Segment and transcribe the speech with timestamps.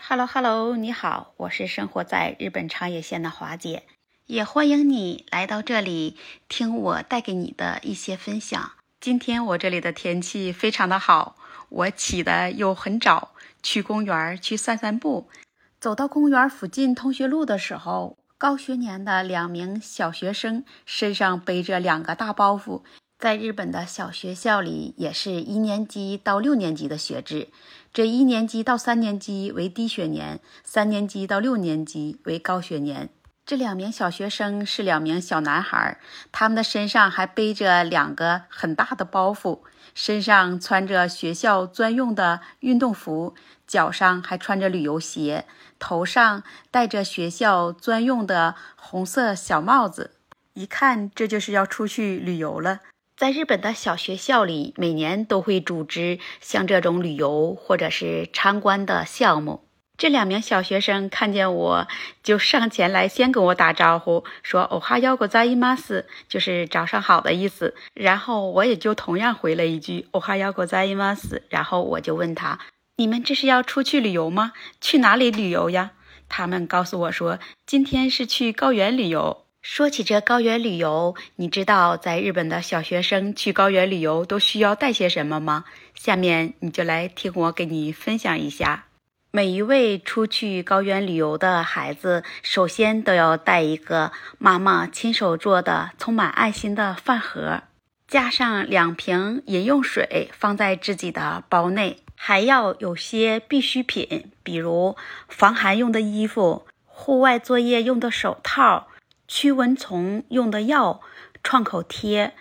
[0.00, 3.82] Hello Hello，你好，我是生活在日本长野县的华姐，
[4.26, 6.16] 也欢迎你来到这里
[6.48, 8.70] 听我带给你的一些分享。
[9.00, 11.34] 今天我这里的天气非常的好，
[11.68, 15.28] 我起的又很早，去公园去散散步。
[15.80, 22.82] 走到公园附近同学路的时候，高学年的两名小学生身上背着两个大包袱。
[23.16, 27.50] 在日本的小学校里，也是一年级到六年级的学制。
[27.92, 33.10] 这一年级到三年级为低学年，三年级到六年级为高学年。
[33.44, 35.98] 这两名小学生是两名小男孩，
[36.30, 39.62] 他们的身上还背着两个很大的包袱，
[39.94, 43.34] 身上穿着学校专用的运动服，
[43.66, 45.44] 脚上还穿着旅游鞋，
[45.80, 50.12] 头上戴着学校专用的红色小帽子，
[50.54, 52.78] 一看这就是要出去旅游了。
[53.16, 59.64] 在日本的小学校里，每年都会组织像这种旅游或者是参观的项目。
[60.01, 61.87] 这两名小学生看见我，
[62.21, 67.73] 就上前来先跟我打招呼，说“哦哈哟，ございます”，就是早上好的意思。
[67.95, 71.41] 然后我也就同样回了一句“哦哈哟，ございます”。
[71.49, 72.59] 然后我就问他：“
[72.97, 74.53] 你们这是要出去旅游吗？
[74.79, 75.91] 去哪里旅游呀？”
[76.29, 85.65] 他们告诉我说：“今天是去高原旅游。”说起这高原旅游，你知道在日本的小学生去高原旅游都需要带些什么吗？
[85.95, 88.85] 下面你就来听我给你分享一下。
[89.34, 97.62] 每一位出去高原旅游的孩子，首先都要带一个妈妈亲手做的充满爱心的饭盒，
[98.06, 108.88] 加上两瓶饮用水放在自己的包内，还要有些必需品，比如防寒用的衣服、户外作业用的手套。
[109.26, 111.00] 驱蚊虫用的药、
[111.42, 112.34] 创口贴、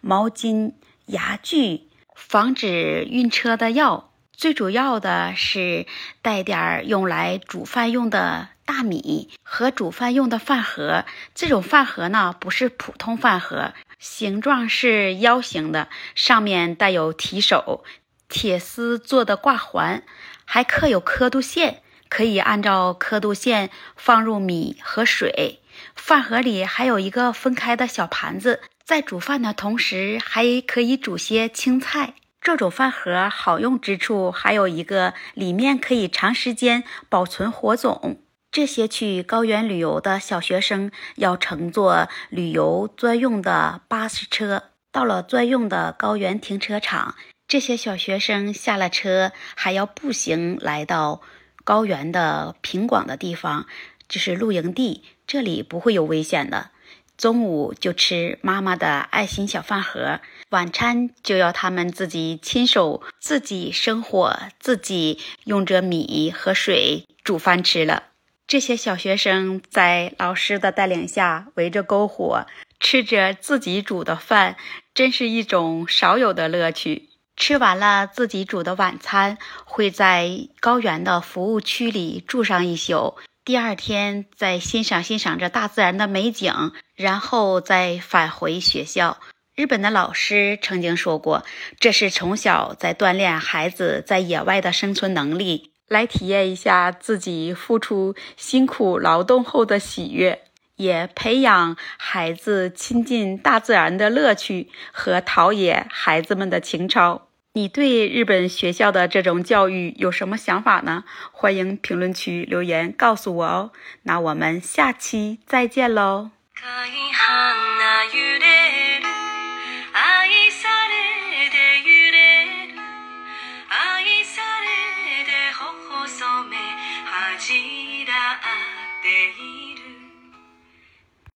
[0.00, 0.74] 毛巾、
[1.06, 4.05] 牙具，防止晕车的药。
[4.36, 5.86] 最主要的是
[6.20, 11.06] 带点儿用来煮饭用的大米和煮饭用的饭盒。
[11.34, 17.82] 这种饭盒呢，不是普通饭盒，形状是腰形的，上面带有提手、
[18.28, 20.02] 铁丝做的挂环，
[20.44, 25.60] 还刻有刻度线，可以按照刻度线放入米和水。
[25.94, 32.12] 饭盒里还有一个分开的小盘子，在煮饭的同时还可以煮些青菜。
[32.46, 38.20] 这种饭盒好用之处还有一个，里面可以长时间保存火种。
[38.52, 44.62] 这些去高原旅游的小学生要乘坐旅游专用的巴士车，
[44.92, 47.16] 到了专用的高原停车场，
[47.48, 51.22] 这些小学生下了车还要步行来到
[51.64, 53.66] 高原的平广的地方，
[54.08, 55.02] 就是露营地。
[55.26, 56.70] 这里不会有危险的。
[57.16, 68.04] 中午就吃妈妈的爱心小饭盒，晚餐就要他们自己亲手自己生火，自己用着米和水煮饭吃了。
[68.46, 72.46] 这些小学生在老师的带领下围着篝火，
[72.78, 74.56] 吃着自己煮的饭，
[74.94, 77.08] 真是一种少有的乐趣。
[77.34, 83.16] 吃完了自己煮的晚餐，会在高原的服务区里住上一宿。
[83.46, 89.18] 第二天再欣赏欣赏着大自然的美景，然后再返回学校。
[89.54, 91.44] 日本的老师曾经说过，
[91.78, 100.42] 这是从小在锻炼孩子在野外的生存能力，来体验一下自己付出辛苦劳动后的喜悦，
[100.74, 107.25] 也培养孩子亲近大自然的乐趣和陶冶孩子们的情操。
[107.56, 111.04] 你对日本学校的这种教育有什么想法呢？
[111.32, 113.72] 欢迎评论区留言告诉我哦。
[114.02, 116.32] 那我们下期再见喽。